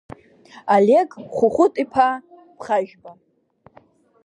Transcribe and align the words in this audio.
Олег 0.75 1.09
Хәыхәыт-иԥа 1.35 2.09
Бӷажәба. 2.57 3.11